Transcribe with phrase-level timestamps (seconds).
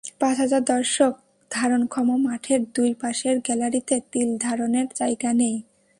[0.19, 1.13] পাঁচ হাজার দর্শক
[1.51, 5.55] ধারণক্ষম মাঠের দুই পাশের গ্যালারিতে তিল ধারণের জায়গা নেই।